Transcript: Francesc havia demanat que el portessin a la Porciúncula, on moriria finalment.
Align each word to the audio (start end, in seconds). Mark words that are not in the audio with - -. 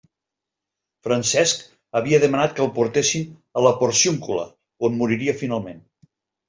Francesc 1.07 1.61
havia 2.01 2.21
demanat 2.25 2.57
que 2.57 2.65
el 2.67 2.73
portessin 2.81 3.31
a 3.61 3.67
la 3.69 3.77
Porciúncula, 3.85 4.51
on 4.91 5.01
moriria 5.05 5.41
finalment. 5.45 5.89